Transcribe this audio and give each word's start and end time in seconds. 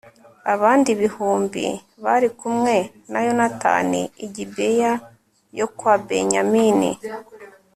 abandi 0.53 0.87
igihumbi 0.95 1.65
bari 2.03 2.29
kumwe 2.39 2.75
na 3.11 3.19
yonatani 3.25 4.01
i 4.25 4.27
gibeya 4.35 4.93
yo 5.59 5.67
kwa 5.77 5.93
benyamini 6.07 6.89